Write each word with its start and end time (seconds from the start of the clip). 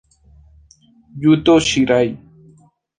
Yuto 1.21 1.53
Shirai 1.67 2.07